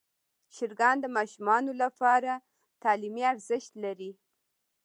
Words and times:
چرګان 0.55 0.97
د 1.01 1.05
ماشومانو 1.17 1.71
لپاره 1.81 2.33
تعلیمي 2.83 3.23
ارزښت 3.33 3.71
لري. 3.83 4.11